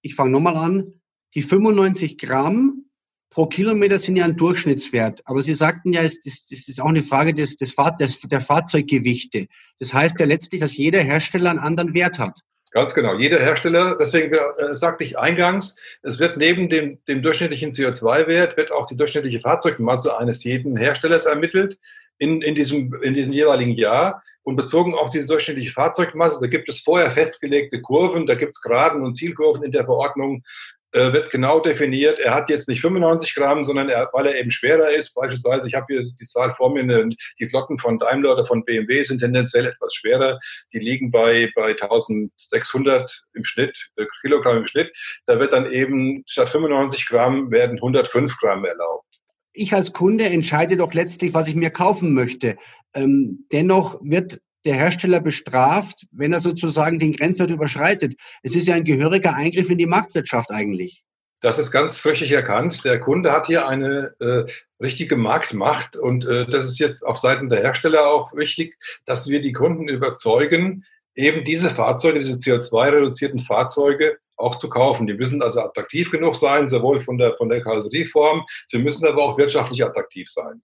ich 0.01 0.15
fange 0.15 0.31
nochmal 0.31 0.55
an, 0.55 0.93
die 1.33 1.41
95 1.41 2.17
Gramm 2.17 2.85
pro 3.29 3.45
Kilometer 3.45 3.99
sind 3.99 4.15
ja 4.15 4.25
ein 4.25 4.37
Durchschnittswert. 4.37 5.21
Aber 5.25 5.41
Sie 5.41 5.53
sagten 5.53 5.93
ja, 5.93 6.01
das, 6.01 6.21
das 6.21 6.49
ist 6.49 6.81
auch 6.81 6.89
eine 6.89 7.01
Frage 7.01 7.33
des, 7.33 7.57
des, 7.57 7.75
des, 7.99 8.19
der 8.21 8.39
Fahrzeuggewichte. 8.39 9.47
Das 9.79 9.93
heißt 9.93 10.19
ja 10.19 10.25
letztlich, 10.25 10.61
dass 10.61 10.77
jeder 10.77 11.01
Hersteller 11.01 11.51
einen 11.51 11.59
anderen 11.59 11.93
Wert 11.93 12.19
hat. 12.19 12.39
Ganz 12.71 12.93
genau. 12.93 13.15
Jeder 13.15 13.39
Hersteller, 13.39 13.97
deswegen 13.99 14.33
äh, 14.33 14.75
sagte 14.75 15.03
ich 15.03 15.17
eingangs, 15.17 15.75
es 16.03 16.19
wird 16.19 16.37
neben 16.37 16.69
dem, 16.69 17.03
dem 17.07 17.23
durchschnittlichen 17.23 17.71
CO2-Wert, 17.71 18.57
wird 18.57 18.71
auch 18.71 18.85
die 18.85 18.95
durchschnittliche 18.95 19.39
Fahrzeugmasse 19.39 20.17
eines 20.17 20.43
jeden 20.43 20.77
Herstellers 20.77 21.25
ermittelt 21.25 21.79
in, 22.19 22.43
in, 22.43 22.53
diesem, 22.53 22.93
in 23.01 23.15
diesem 23.15 23.33
jeweiligen 23.33 23.71
Jahr. 23.71 24.21
Und 24.43 24.55
bezogen 24.55 24.95
auf 24.95 25.09
diese 25.09 25.27
durchschnittliche 25.27 25.71
Fahrzeugmasse, 25.71 26.39
da 26.41 26.47
gibt 26.47 26.69
es 26.69 26.79
vorher 26.79 27.11
festgelegte 27.11 27.81
Kurven, 27.81 28.25
da 28.25 28.35
gibt 28.35 28.51
es 28.51 28.61
Geraden 28.61 29.03
und 29.03 29.15
Zielkurven 29.15 29.63
in 29.63 29.71
der 29.71 29.85
Verordnung, 29.85 30.43
äh, 30.91 31.13
wird 31.13 31.31
genau 31.31 31.59
definiert. 31.59 32.19
Er 32.19 32.33
hat 32.33 32.49
jetzt 32.49 32.67
nicht 32.67 32.81
95 32.81 33.35
Gramm, 33.35 33.63
sondern 33.63 33.89
er, 33.89 34.09
weil 34.13 34.25
er 34.25 34.39
eben 34.39 34.49
schwerer 34.49 34.89
ist. 34.91 35.13
Beispielsweise, 35.13 35.67
ich 35.67 35.75
habe 35.75 35.85
hier 35.87 36.03
die 36.19 36.25
Zahl 36.25 36.53
vor 36.55 36.71
mir, 36.71 37.09
die 37.39 37.49
Flotten 37.49 37.77
von 37.79 37.99
Daimler 37.99 38.33
oder 38.33 38.45
von 38.45 38.65
BMW 38.65 39.03
sind 39.03 39.19
tendenziell 39.19 39.67
etwas 39.67 39.93
schwerer. 39.93 40.39
Die 40.73 40.79
liegen 40.79 41.11
bei, 41.11 41.51
bei 41.55 41.69
1600 41.69 43.23
im 43.33 43.43
Schnitt, 43.43 43.89
äh, 43.97 44.05
Kilogramm 44.21 44.57
im 44.57 44.67
Schnitt. 44.67 44.91
Da 45.27 45.39
wird 45.39 45.53
dann 45.53 45.71
eben 45.71 46.23
statt 46.27 46.49
95 46.49 47.07
Gramm 47.07 47.51
werden 47.51 47.77
105 47.77 48.35
Gramm 48.37 48.65
erlaubt 48.65 49.05
ich 49.53 49.73
als 49.73 49.91
Kunde 49.91 50.25
entscheide 50.25 50.77
doch 50.77 50.93
letztlich, 50.93 51.33
was 51.33 51.49
ich 51.49 51.55
mir 51.55 51.69
kaufen 51.69 52.13
möchte. 52.13 52.55
Ähm, 52.93 53.45
dennoch 53.51 53.99
wird 54.01 54.39
der 54.65 54.75
Hersteller 54.75 55.19
bestraft, 55.19 56.07
wenn 56.11 56.33
er 56.33 56.39
sozusagen 56.39 56.99
den 56.99 57.13
Grenzwert 57.13 57.51
überschreitet. 57.51 58.15
Es 58.43 58.55
ist 58.55 58.67
ja 58.67 58.75
ein 58.75 58.83
gehöriger 58.83 59.33
Eingriff 59.33 59.69
in 59.69 59.77
die 59.77 59.85
Marktwirtschaft 59.85 60.51
eigentlich. 60.51 61.03
Das 61.41 61.57
ist 61.57 61.71
ganz 61.71 62.05
richtig 62.05 62.31
erkannt. 62.31 62.83
Der 62.83 62.99
Kunde 62.99 63.31
hat 63.31 63.47
hier 63.47 63.67
eine 63.67 64.13
äh, 64.19 64.43
richtige 64.81 65.15
Marktmacht 65.15 65.95
und 65.95 66.25
äh, 66.25 66.45
das 66.45 66.65
ist 66.65 66.79
jetzt 66.79 67.05
auf 67.05 67.17
Seiten 67.17 67.47
der 67.47 67.61
Hersteller 67.61 68.07
auch 68.07 68.35
wichtig, 68.35 68.77
dass 69.05 69.29
wir 69.29 69.41
die 69.41 69.53
Kunden 69.53 69.87
überzeugen, 69.87 70.83
eben 71.15 71.45
diese 71.45 71.69
Fahrzeuge, 71.69 72.19
diese 72.19 72.35
CO2-reduzierten 72.35 73.39
Fahrzeuge 73.39 74.17
auch 74.35 74.55
zu 74.55 74.69
kaufen. 74.69 75.07
Die 75.07 75.13
müssen 75.13 75.41
also 75.41 75.61
attraktiv 75.61 76.11
genug 76.11 76.35
sein, 76.35 76.67
sowohl 76.67 76.99
von 76.99 77.17
der, 77.17 77.35
von 77.37 77.49
der 77.49 77.61
Karosserieform, 77.61 78.45
sie 78.65 78.79
müssen 78.79 79.05
aber 79.05 79.23
auch 79.23 79.37
wirtschaftlich 79.37 79.83
attraktiv 79.83 80.29
sein. 80.29 80.61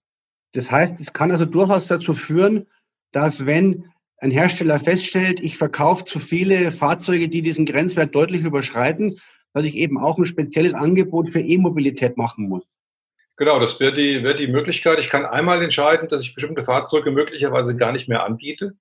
Das 0.52 0.70
heißt, 0.70 1.00
es 1.00 1.12
kann 1.12 1.30
also 1.30 1.44
durchaus 1.44 1.86
dazu 1.86 2.14
führen, 2.14 2.66
dass 3.16 3.46
wenn 3.46 3.86
ein 4.18 4.30
Hersteller 4.30 4.78
feststellt, 4.78 5.40
ich 5.40 5.56
verkaufe 5.56 6.04
zu 6.04 6.18
viele 6.18 6.70
Fahrzeuge, 6.70 7.30
die 7.30 7.40
diesen 7.40 7.64
Grenzwert 7.64 8.14
deutlich 8.14 8.42
überschreiten, 8.42 9.16
dass 9.54 9.64
ich 9.64 9.74
eben 9.74 9.98
auch 9.98 10.18
ein 10.18 10.26
spezielles 10.26 10.74
Angebot 10.74 11.32
für 11.32 11.40
E-Mobilität 11.40 12.18
machen 12.18 12.46
muss. 12.46 12.64
Genau, 13.38 13.58
das 13.58 13.80
wäre 13.80 13.94
die, 13.94 14.22
wär 14.22 14.34
die 14.34 14.48
Möglichkeit. 14.48 15.00
Ich 15.00 15.08
kann 15.08 15.24
einmal 15.24 15.62
entscheiden, 15.62 16.08
dass 16.08 16.20
ich 16.20 16.34
bestimmte 16.34 16.62
Fahrzeuge 16.62 17.10
möglicherweise 17.10 17.74
gar 17.74 17.92
nicht 17.92 18.06
mehr 18.06 18.22
anbiete. 18.22 18.74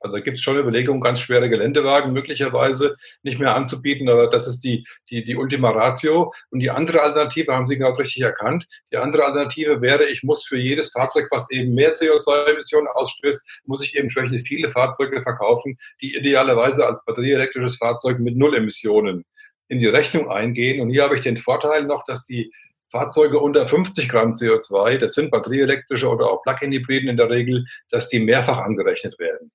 Also 0.00 0.16
gibt 0.22 0.38
es 0.38 0.42
schon 0.42 0.58
Überlegungen, 0.58 1.00
ganz 1.00 1.20
schwere 1.20 1.50
Geländewagen 1.50 2.12
möglicherweise 2.12 2.96
nicht 3.22 3.38
mehr 3.38 3.54
anzubieten, 3.54 4.08
aber 4.08 4.28
das 4.28 4.48
ist 4.48 4.60
die, 4.64 4.84
die, 5.10 5.22
die 5.22 5.36
Ultima 5.36 5.70
Ratio. 5.70 6.32
Und 6.50 6.60
die 6.60 6.70
andere 6.70 7.02
Alternative 7.02 7.52
haben 7.52 7.66
Sie 7.66 7.76
genau 7.76 7.92
richtig 7.92 8.22
erkannt. 8.22 8.66
Die 8.92 8.96
andere 8.96 9.24
Alternative 9.24 9.82
wäre, 9.82 10.06
ich 10.06 10.22
muss 10.22 10.44
für 10.44 10.58
jedes 10.58 10.92
Fahrzeug, 10.92 11.28
was 11.30 11.50
eben 11.50 11.74
mehr 11.74 11.94
CO2-Emissionen 11.94 12.88
ausstößt, 12.88 13.60
muss 13.66 13.84
ich 13.84 13.94
eben 13.94 14.04
entsprechend 14.04 14.46
viele 14.46 14.68
Fahrzeuge 14.70 15.20
verkaufen, 15.22 15.76
die 16.00 16.16
idealerweise 16.16 16.86
als 16.86 17.04
batterieelektrisches 17.04 17.76
Fahrzeug 17.76 18.18
mit 18.18 18.36
Null 18.36 18.56
Emissionen 18.56 19.24
in 19.68 19.78
die 19.78 19.86
Rechnung 19.86 20.30
eingehen. 20.30 20.80
Und 20.80 20.90
hier 20.90 21.04
habe 21.04 21.16
ich 21.16 21.22
den 21.22 21.36
Vorteil 21.36 21.84
noch, 21.84 22.04
dass 22.04 22.24
die 22.24 22.50
Fahrzeuge 22.90 23.38
unter 23.38 23.68
50 23.68 24.08
Gramm 24.08 24.32
CO2, 24.32 24.98
das 24.98 25.14
sind 25.14 25.30
batterieelektrische 25.30 26.08
oder 26.08 26.30
auch 26.30 26.42
Plug-in-Hybriden 26.42 27.08
in 27.08 27.16
der 27.16 27.30
Regel, 27.30 27.64
dass 27.90 28.08
die 28.08 28.18
mehrfach 28.18 28.58
angerechnet 28.58 29.18
werden. 29.18 29.49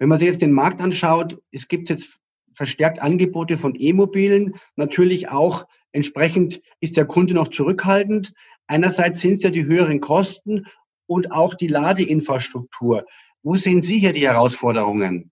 Wenn 0.00 0.08
man 0.08 0.18
sich 0.18 0.26
jetzt 0.26 0.42
den 0.42 0.52
Markt 0.52 0.80
anschaut, 0.80 1.38
es 1.52 1.68
gibt 1.68 1.90
jetzt 1.90 2.18
verstärkt 2.52 3.00
Angebote 3.00 3.56
von 3.56 3.74
E-Mobilen, 3.78 4.54
natürlich 4.74 5.28
auch 5.28 5.68
entsprechend 5.92 6.60
ist 6.80 6.96
der 6.96 7.04
Kunde 7.04 7.34
noch 7.34 7.48
zurückhaltend. 7.48 8.32
Einerseits 8.66 9.20
sind 9.20 9.34
es 9.34 9.42
ja 9.44 9.50
die 9.50 9.66
höheren 9.66 10.00
Kosten 10.00 10.66
und 11.06 11.30
auch 11.30 11.54
die 11.54 11.68
Ladeinfrastruktur. 11.68 13.04
Wo 13.42 13.54
sehen 13.54 13.82
Sie 13.82 13.98
hier 13.98 14.12
die 14.12 14.26
Herausforderungen? 14.26 15.30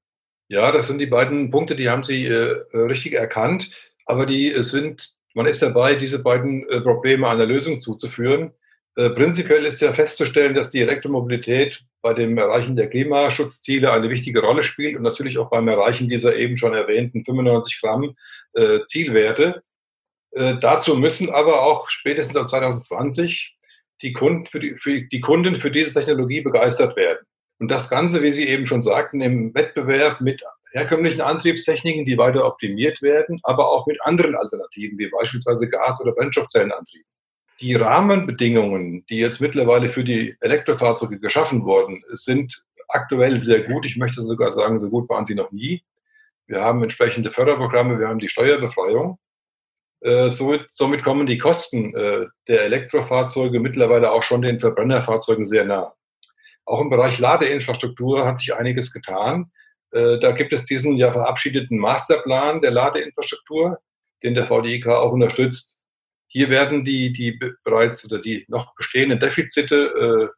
Ja, 0.49 0.71
das 0.71 0.87
sind 0.87 0.99
die 0.99 1.07
beiden 1.07 1.51
Punkte, 1.51 1.75
die 1.75 1.89
haben 1.89 2.05
Sie 2.05 2.27
äh, 2.27 2.63
richtig 2.73 3.15
erkannt. 3.15 3.71
Aber 4.07 4.27
die 4.27 4.53
äh, 4.53 4.63
sind 4.63 5.19
man 5.35 5.47
ist 5.47 5.63
dabei, 5.63 5.95
diese 5.95 6.23
beiden 6.23 6.69
äh, 6.69 6.81
Probleme 6.81 7.29
einer 7.29 7.47
Lösung 7.47 7.79
zuzuführen. 7.79 8.51
Äh, 8.99 9.11
prinzipiell 9.11 9.65
ist 9.65 9.81
ja 9.81 9.93
festzustellen, 9.93 10.55
dass 10.55 10.71
die 10.71 10.81
Elektromobilität 10.81 11.85
bei 12.03 12.15
dem 12.15 12.37
Erreichen 12.37 12.75
der 12.75 12.91
Klimaschutzziele 12.91 13.93
eine 13.93 14.11
wichtige 14.11 14.41
Rolle 14.41 14.65
spielt 14.65 14.97
und 14.97 15.03
natürlich 15.03 15.39
auch 15.39 15.51
beim 15.51 15.69
Erreichen 15.69 16.09
dieser 16.09 16.35
eben 16.35 16.57
schon 16.57 16.75
erwähnten 16.75 17.25
95 17.25 17.81
Gramm 17.81 18.17
äh, 18.55 18.81
Zielwerte. 18.87 19.63
dazu 20.33 20.97
müssen 20.97 21.31
aber 21.31 21.63
auch 21.63 21.89
spätestens 21.89 22.37
ab 22.37 22.49
2020 22.49 23.57
die 24.03 24.13
Kunden 24.13 24.47
für, 24.47 24.61
die, 24.61 24.77
für 24.77 25.03
die 25.03 25.21
Kunden 25.21 25.57
für 25.57 25.71
diese 25.71 25.95
Technologie 25.95 26.41
begeistert 26.41 26.97
werden. 26.97 27.25
Und 27.61 27.69
das 27.69 27.89
Ganze, 27.89 28.23
wie 28.23 28.33
Sie 28.33 28.49
eben 28.49 28.67
schon 28.67 28.83
sagten, 28.83 29.21
im 29.21 29.55
Wettbewerb 29.55 30.21
mit 30.21 30.43
herkömmlichen 30.73 31.21
Antriebstechniken, 31.21 32.05
die 32.05 32.19
weiter 32.19 32.45
optimiert 32.45 33.01
werden, 33.01 33.41
aber 33.45 33.69
auch 33.71 33.87
mit 33.87 34.01
anderen 34.03 34.35
Alternativen, 34.35 34.99
wie 34.99 35.09
beispielsweise 35.09 35.69
Gas- 35.69 36.01
oder 36.01 36.13
Brennstoffzellenantrieb. 36.13 37.05
Die 37.61 37.75
Rahmenbedingungen, 37.75 39.05
die 39.07 39.17
jetzt 39.17 39.41
mittlerweile 39.41 39.89
für 39.89 40.05
die 40.05 40.37
Elektrofahrzeuge 40.41 41.19
geschaffen 41.19 41.65
wurden, 41.65 42.03
sind 42.11 42.65
aktuell 42.89 43.37
sehr 43.39 43.63
gut. 43.63 43.85
Ich 43.85 43.97
möchte 43.97 44.23
sogar 44.23 44.51
sagen, 44.51 44.79
so 44.79 44.91
gut 44.91 45.09
waren 45.09 45.27
sie 45.27 45.35
noch 45.35 45.51
nie. 45.51 45.83
Wir 46.47 46.61
haben 46.61 46.83
entsprechende 46.83 47.31
Förderprogramme, 47.31 47.99
wir 47.99 48.09
haben 48.09 48.21
die 48.21 48.29
Steuerbefreiung. 48.29 49.19
Äh, 50.01 50.31
somit, 50.31 51.03
kommen 51.03 51.27
die 51.27 51.39
Kosten 51.39 51.95
äh, 51.95 52.27
der 52.47 52.63
Elektrofahrzeuge 52.63 53.59
mittlerweile 53.59 54.13
auch 54.13 54.23
schon 54.23 54.43
den 54.43 54.61
Verbrennerfahrzeugen 54.61 55.45
sehr 55.45 55.65
nah. 55.65 55.93
Auch 56.65 56.81
im 56.81 56.91
Bereich 56.91 57.19
Ladeinfrastruktur 57.19 58.25
hat 58.27 58.39
sich 58.39 58.55
einiges 58.55 58.93
getan. 58.93 59.51
Äh, 59.91 60.19
da 60.21 60.33
gibt 60.33 60.53
es 60.53 60.67
diesen 60.67 60.97
ja 60.97 61.13
verabschiedeten 61.13 61.79
Masterplan 61.79 62.61
der 62.61 62.71
Ladeinfrastruktur, 62.71 63.79
den 64.23 64.35
der 64.35 64.47
VDIK 64.47 64.87
auch 64.87 65.13
unterstützt. 65.13 65.78
Hier 66.29 66.51
werden 66.51 66.85
die, 66.85 67.13
die 67.13 67.39
bereits 67.65 68.05
oder 68.05 68.21
die 68.21 68.45
noch 68.49 68.75
bestehenden 68.75 69.19
Defizite 69.19 69.77
äh, 69.77 70.29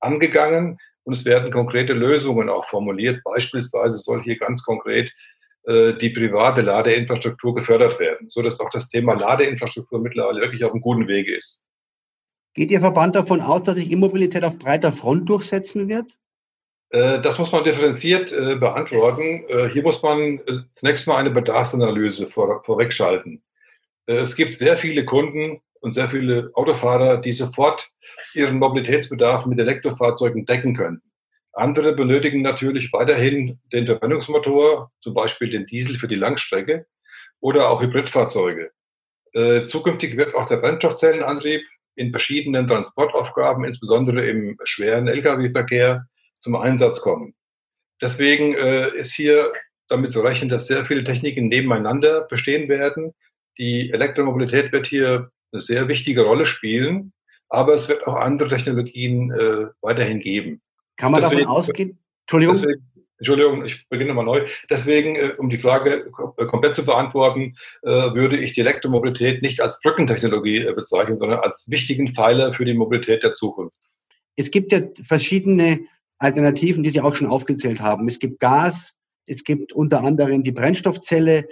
angegangen 0.00 0.78
und 1.04 1.14
es 1.14 1.24
werden 1.24 1.50
konkrete 1.50 1.92
Lösungen 1.92 2.48
auch 2.48 2.64
formuliert. 2.64 3.22
Beispielsweise 3.24 3.98
soll 3.98 4.22
hier 4.22 4.38
ganz 4.38 4.64
konkret 4.64 5.12
äh, 5.64 5.94
die 5.94 6.10
private 6.10 6.62
Ladeinfrastruktur 6.62 7.54
gefördert 7.54 7.98
werden, 7.98 8.28
sodass 8.28 8.60
auch 8.60 8.70
das 8.70 8.88
Thema 8.88 9.14
Ladeinfrastruktur 9.14 10.00
mittlerweile 10.00 10.40
wirklich 10.40 10.64
auf 10.64 10.72
einem 10.72 10.80
guten 10.80 11.08
Wege 11.08 11.36
ist. 11.36 11.66
Geht 12.54 12.70
Ihr 12.70 12.80
Verband 12.80 13.16
davon 13.16 13.40
aus, 13.40 13.62
dass 13.62 13.76
sich 13.76 13.90
Immobilität 13.90 14.44
auf 14.44 14.58
breiter 14.58 14.92
Front 14.92 15.28
durchsetzen 15.28 15.88
wird? 15.88 16.16
Äh, 16.92 17.20
das 17.22 17.38
muss 17.38 17.50
man 17.52 17.64
differenziert 17.64 18.32
äh, 18.32 18.56
beantworten. 18.56 19.44
Äh, 19.48 19.70
hier 19.70 19.82
muss 19.82 20.02
man 20.02 20.40
zunächst 20.72 21.06
mal 21.08 21.16
eine 21.16 21.30
Bedarfsanalyse 21.30 22.30
vor, 22.30 22.62
vorwegschalten. 22.64 23.42
Es 24.06 24.36
gibt 24.36 24.54
sehr 24.54 24.78
viele 24.78 25.04
Kunden 25.04 25.60
und 25.80 25.92
sehr 25.92 26.08
viele 26.08 26.50
Autofahrer, 26.54 27.18
die 27.18 27.32
sofort 27.32 27.88
ihren 28.34 28.58
Mobilitätsbedarf 28.58 29.46
mit 29.46 29.58
Elektrofahrzeugen 29.58 30.46
decken 30.46 30.76
können. 30.76 31.02
Andere 31.52 31.94
benötigen 31.94 32.42
natürlich 32.42 32.92
weiterhin 32.92 33.60
den 33.72 33.86
Verbrennungsmotor, 33.86 34.90
zum 35.00 35.14
Beispiel 35.14 35.50
den 35.50 35.66
Diesel 35.66 35.96
für 35.96 36.08
die 36.08 36.14
Langstrecke 36.14 36.86
oder 37.40 37.68
auch 37.68 37.82
Hybridfahrzeuge. 37.82 38.70
Zukünftig 39.62 40.16
wird 40.16 40.34
auch 40.34 40.46
der 40.46 40.58
Brennstoffzellenantrieb 40.58 41.62
in 41.94 42.10
verschiedenen 42.10 42.66
Transportaufgaben, 42.66 43.64
insbesondere 43.64 44.26
im 44.26 44.58
schweren 44.64 45.08
Lkw-Verkehr, 45.08 46.06
zum 46.40 46.56
Einsatz 46.56 47.00
kommen. 47.00 47.34
Deswegen 48.00 48.54
äh, 48.54 48.96
ist 48.96 49.14
hier 49.14 49.52
damit 49.88 50.10
zu 50.10 50.20
rechnen, 50.20 50.48
dass 50.48 50.66
sehr 50.66 50.84
viele 50.86 51.04
Techniken 51.04 51.48
nebeneinander 51.48 52.22
bestehen 52.22 52.68
werden. 52.68 53.12
Die 53.58 53.90
Elektromobilität 53.92 54.72
wird 54.72 54.86
hier 54.86 55.30
eine 55.52 55.60
sehr 55.60 55.88
wichtige 55.88 56.22
Rolle 56.22 56.46
spielen, 56.46 57.12
aber 57.48 57.74
es 57.74 57.88
wird 57.88 58.06
auch 58.06 58.16
andere 58.16 58.48
Technologien 58.48 59.30
äh, 59.32 59.66
weiterhin 59.82 60.20
geben. 60.20 60.62
Kann 60.96 61.12
man 61.12 61.20
deswegen, 61.20 61.42
davon 61.42 61.56
ausgehen? 61.56 61.98
Entschuldigung. 62.22 62.56
Deswegen, 62.56 62.92
Entschuldigung, 63.18 63.64
ich 63.64 63.88
beginne 63.88 64.14
mal 64.14 64.24
neu. 64.24 64.46
Deswegen, 64.68 65.14
äh, 65.14 65.34
um 65.38 65.48
die 65.48 65.58
Frage 65.58 66.10
äh, 66.38 66.46
komplett 66.46 66.74
zu 66.74 66.84
beantworten, 66.84 67.54
äh, 67.82 67.88
würde 67.88 68.36
ich 68.36 68.52
die 68.52 68.62
Elektromobilität 68.62 69.42
nicht 69.42 69.60
als 69.60 69.80
Brückentechnologie 69.80 70.64
äh, 70.64 70.72
bezeichnen, 70.72 71.16
sondern 71.16 71.38
als 71.38 71.70
wichtigen 71.70 72.14
Pfeiler 72.14 72.52
für 72.52 72.64
die 72.64 72.74
Mobilität 72.74 73.22
der 73.22 73.32
Zukunft. 73.32 73.76
Es 74.34 74.50
gibt 74.50 74.72
ja 74.72 74.80
verschiedene 75.04 75.80
Alternativen, 76.18 76.82
die 76.82 76.90
Sie 76.90 77.00
auch 77.00 77.14
schon 77.14 77.28
aufgezählt 77.28 77.80
haben. 77.80 78.08
Es 78.08 78.18
gibt 78.18 78.40
Gas, 78.40 78.94
es 79.26 79.44
gibt 79.44 79.72
unter 79.72 80.02
anderem 80.02 80.42
die 80.42 80.52
Brennstoffzelle. 80.52 81.48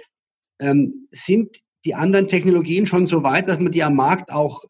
Ähm, 0.59 1.07
sind 1.11 1.57
die 1.85 1.95
anderen 1.95 2.27
Technologien 2.27 2.85
schon 2.85 3.05
so 3.05 3.23
weit, 3.23 3.47
dass 3.47 3.59
man 3.59 3.71
die 3.71 3.83
am 3.83 3.95
Markt 3.95 4.31
auch, 4.31 4.63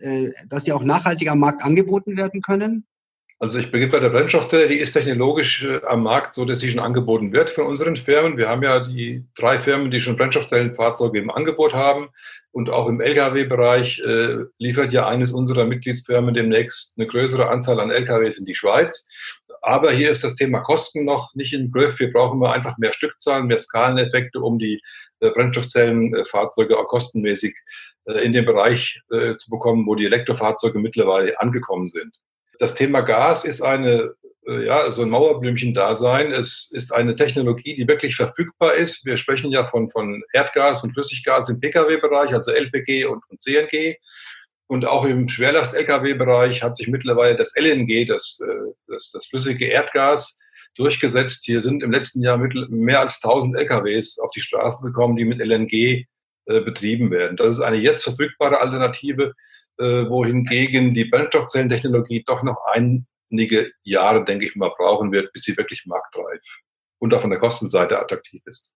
äh, 0.00 0.28
dass 0.48 0.64
die 0.64 0.72
auch 0.72 0.84
nachhaltig 0.84 1.30
am 1.30 1.40
Markt 1.40 1.62
angeboten 1.62 2.16
werden 2.16 2.42
können? 2.42 2.86
Also 3.40 3.60
ich 3.60 3.70
beginne 3.70 3.92
bei 3.92 4.00
der 4.00 4.10
Brennstoffzelle, 4.10 4.68
die 4.68 4.80
ist 4.80 4.94
technologisch 4.94 5.64
äh, 5.64 5.80
am 5.86 6.02
Markt 6.02 6.34
so, 6.34 6.44
dass 6.44 6.58
sie 6.58 6.70
schon 6.70 6.80
angeboten 6.80 7.32
wird 7.32 7.50
von 7.50 7.66
unseren 7.66 7.96
Firmen. 7.96 8.36
Wir 8.36 8.48
haben 8.48 8.64
ja 8.64 8.80
die 8.80 9.24
drei 9.36 9.60
Firmen, 9.60 9.92
die 9.92 10.00
schon 10.00 10.16
Brennstoffzellenfahrzeuge 10.16 11.20
im 11.20 11.30
Angebot 11.30 11.72
haben. 11.72 12.08
Und 12.50 12.68
auch 12.68 12.88
im 12.88 13.00
Lkw-Bereich 13.00 14.00
äh, 14.00 14.38
liefert 14.58 14.92
ja 14.92 15.06
eines 15.06 15.30
unserer 15.30 15.66
Mitgliedsfirmen 15.66 16.34
demnächst 16.34 16.98
eine 16.98 17.06
größere 17.06 17.48
Anzahl 17.48 17.78
an 17.78 17.90
Lkws 17.90 18.38
in 18.38 18.46
die 18.46 18.56
Schweiz. 18.56 19.08
Aber 19.62 19.92
hier 19.92 20.10
ist 20.10 20.24
das 20.24 20.34
Thema 20.34 20.60
Kosten 20.60 21.04
noch 21.04 21.32
nicht 21.34 21.52
im 21.52 21.70
Griff. 21.70 22.00
Wir 22.00 22.12
brauchen 22.12 22.40
mal 22.40 22.52
einfach 22.52 22.76
mehr 22.78 22.92
Stückzahlen, 22.92 23.46
mehr 23.46 23.58
Skaleneffekte, 23.58 24.40
um 24.40 24.58
die 24.58 24.80
Brennstoffzellenfahrzeuge 25.20 26.78
auch 26.78 26.88
kostenmäßig 26.88 27.54
äh, 28.06 28.24
in 28.24 28.32
den 28.32 28.44
Bereich 28.44 29.00
äh, 29.10 29.34
zu 29.36 29.50
bekommen, 29.50 29.86
wo 29.86 29.94
die 29.94 30.06
Elektrofahrzeuge 30.06 30.78
mittlerweile 30.78 31.38
angekommen 31.40 31.88
sind. 31.88 32.14
Das 32.58 32.74
Thema 32.74 33.02
Gas 33.02 33.44
ist 33.44 33.62
eine, 33.62 34.14
äh, 34.46 34.66
ja, 34.66 34.90
so 34.90 35.02
ein 35.02 35.10
Mauerblümchen-Dasein. 35.10 36.32
Es 36.32 36.70
ist 36.72 36.92
eine 36.92 37.14
Technologie, 37.14 37.76
die 37.76 37.86
wirklich 37.86 38.16
verfügbar 38.16 38.74
ist. 38.74 39.06
Wir 39.06 39.16
sprechen 39.16 39.50
ja 39.50 39.64
von, 39.64 39.90
von 39.90 40.22
Erdgas 40.32 40.82
und 40.82 40.92
Flüssiggas 40.92 41.48
im 41.48 41.60
Pkw-Bereich, 41.60 42.34
also 42.34 42.50
LPG 42.50 43.04
und, 43.04 43.22
und 43.28 43.40
CNG. 43.40 43.96
Und 44.66 44.84
auch 44.84 45.04
im 45.04 45.28
Schwerlast-Lkw-Bereich 45.28 46.62
hat 46.62 46.76
sich 46.76 46.88
mittlerweile 46.88 47.36
das 47.36 47.54
LNG, 47.56 48.06
das, 48.06 48.38
äh, 48.46 48.72
das, 48.86 49.12
das 49.12 49.26
flüssige 49.26 49.66
Erdgas, 49.66 50.38
durchgesetzt. 50.78 51.44
Hier 51.44 51.62
sind 51.62 51.82
im 51.82 51.92
letzten 51.92 52.22
Jahr 52.22 52.38
mehr 52.38 53.00
als 53.00 53.22
1000 53.22 53.56
LKWs 53.56 54.18
auf 54.18 54.30
die 54.30 54.40
Straße 54.40 54.86
gekommen, 54.86 55.16
die 55.16 55.24
mit 55.24 55.40
LNG 55.40 56.06
äh, 56.46 56.60
betrieben 56.60 57.10
werden. 57.10 57.36
Das 57.36 57.56
ist 57.56 57.60
eine 57.60 57.76
jetzt 57.76 58.04
verfügbare 58.04 58.60
Alternative, 58.60 59.34
äh, 59.78 59.84
wohingegen 59.84 60.94
die 60.94 61.04
Brennstoffzellentechnologie 61.04 62.24
doch 62.26 62.42
noch 62.42 62.58
einige 62.72 63.70
Jahre, 63.82 64.24
denke 64.24 64.46
ich 64.46 64.56
mal, 64.56 64.72
brauchen 64.76 65.12
wird, 65.12 65.32
bis 65.32 65.42
sie 65.42 65.56
wirklich 65.56 65.84
marktreif 65.86 66.42
und 66.98 67.12
auch 67.14 67.20
von 67.20 67.30
der 67.30 67.38
Kostenseite 67.38 67.98
attraktiv 67.98 68.42
ist 68.46 68.74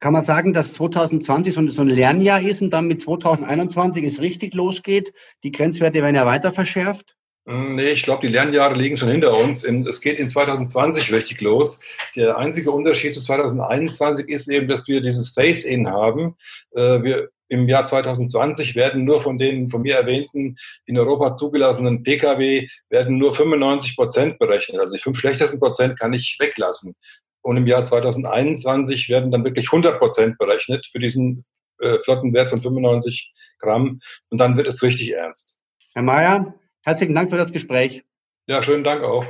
kann 0.00 0.14
man 0.14 0.22
sagen, 0.22 0.54
dass 0.54 0.72
2020 0.72 1.52
so 1.52 1.82
ein 1.82 1.88
Lernjahr 1.88 2.40
ist 2.40 2.62
und 2.62 2.70
dann 2.70 2.86
mit 2.86 3.02
2021 3.02 4.02
es 4.04 4.20
richtig 4.22 4.54
losgeht? 4.54 5.12
Die 5.42 5.52
Grenzwerte 5.52 6.02
werden 6.02 6.16
ja 6.16 6.26
weiter 6.26 6.52
verschärft? 6.52 7.16
Hm, 7.46 7.74
nee, 7.74 7.90
ich 7.90 8.02
glaube, 8.02 8.26
die 8.26 8.32
Lernjahre 8.32 8.74
liegen 8.74 8.96
schon 8.96 9.10
hinter 9.10 9.36
uns. 9.36 9.64
es 9.64 10.00
geht 10.00 10.18
in 10.18 10.28
2020 10.28 11.12
richtig 11.12 11.40
los. 11.40 11.80
Der 12.14 12.36
einzige 12.36 12.70
Unterschied 12.70 13.14
zu 13.14 13.22
2021 13.22 14.28
ist 14.28 14.48
eben, 14.48 14.68
dass 14.68 14.86
wir 14.88 15.00
dieses 15.00 15.30
Face-In 15.30 15.88
haben. 15.88 16.36
Äh, 16.72 17.02
wir 17.02 17.30
im 17.50 17.68
Jahr 17.68 17.84
2020 17.84 18.76
werden 18.76 19.04
nur 19.04 19.20
von 19.22 19.36
den 19.36 19.70
von 19.70 19.82
mir 19.82 19.96
erwähnten 19.96 20.56
in 20.86 20.96
Europa 20.96 21.34
zugelassenen 21.34 22.04
Pkw 22.04 22.68
werden 22.88 23.18
nur 23.18 23.34
95 23.34 23.96
Prozent 23.96 24.38
berechnet. 24.38 24.80
Also 24.80 24.96
die 24.96 25.02
fünf 25.02 25.18
schlechtesten 25.18 25.58
Prozent 25.58 25.98
kann 25.98 26.12
ich 26.12 26.36
weglassen. 26.38 26.94
Und 27.42 27.56
im 27.56 27.66
Jahr 27.66 27.84
2021 27.84 29.08
werden 29.08 29.32
dann 29.32 29.44
wirklich 29.44 29.66
100 29.66 29.98
Prozent 29.98 30.38
berechnet 30.38 30.86
für 30.92 31.00
diesen 31.00 31.44
äh, 31.80 31.98
Flottenwert 32.04 32.50
von 32.50 32.58
95 32.58 33.32
Gramm. 33.58 34.00
Und 34.28 34.38
dann 34.38 34.56
wird 34.56 34.68
es 34.68 34.82
richtig 34.82 35.10
ernst. 35.12 35.58
Herr 35.94 36.02
Mayer, 36.02 36.54
herzlichen 36.82 37.14
Dank 37.14 37.30
für 37.30 37.36
das 37.36 37.52
Gespräch. 37.52 38.04
Ja, 38.46 38.62
schönen 38.62 38.84
Dank 38.84 39.02
auch. 39.02 39.24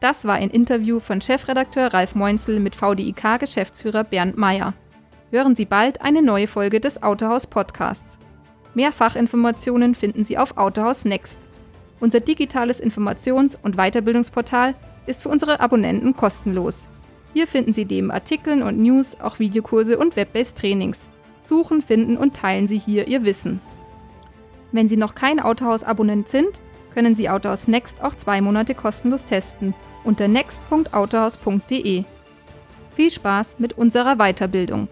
Das 0.00 0.26
war 0.26 0.34
ein 0.34 0.50
Interview 0.50 1.00
von 1.00 1.20
Chefredakteur 1.20 1.92
Ralf 1.92 2.14
Meunzel 2.14 2.60
mit 2.60 2.76
VDIK-Geschäftsführer 2.76 4.04
Bernd 4.04 4.36
Mayer. 4.36 4.74
Hören 5.30 5.56
Sie 5.56 5.64
bald 5.64 6.02
eine 6.02 6.22
neue 6.22 6.46
Folge 6.46 6.80
des 6.80 7.02
Autohaus 7.02 7.46
Podcasts. 7.46 8.18
Mehr 8.74 8.92
Fachinformationen 8.92 9.94
finden 9.94 10.22
Sie 10.22 10.38
auf 10.38 10.56
Autohaus 10.56 11.04
Next. 11.04 11.38
Unser 11.98 12.20
digitales 12.20 12.82
Informations- 12.82 13.56
und 13.62 13.76
Weiterbildungsportal 13.76 14.74
ist 15.06 15.22
für 15.22 15.30
unsere 15.30 15.60
Abonnenten 15.60 16.14
kostenlos. 16.14 16.86
Hier 17.32 17.46
finden 17.46 17.72
Sie 17.72 17.84
neben 17.84 18.10
Artikeln 18.10 18.62
und 18.62 18.78
News 18.78 19.18
auch 19.20 19.38
Videokurse 19.38 19.98
und 19.98 20.16
Web-based 20.16 20.58
Trainings. 20.58 21.08
Suchen, 21.40 21.80
finden 21.80 22.16
und 22.16 22.34
teilen 22.34 22.68
Sie 22.68 22.78
hier 22.78 23.08
Ihr 23.08 23.24
Wissen. 23.24 23.60
Wenn 24.76 24.90
Sie 24.90 24.98
noch 24.98 25.14
kein 25.14 25.40
Autohaus-Abonnent 25.40 26.28
sind, 26.28 26.60
können 26.92 27.16
Sie 27.16 27.30
Autohaus 27.30 27.66
Next 27.66 28.02
auch 28.02 28.14
zwei 28.14 28.42
Monate 28.42 28.74
kostenlos 28.74 29.24
testen 29.24 29.72
unter 30.04 30.28
next.autohaus.de. 30.28 32.04
Viel 32.94 33.10
Spaß 33.10 33.58
mit 33.58 33.78
unserer 33.78 34.16
Weiterbildung! 34.16 34.88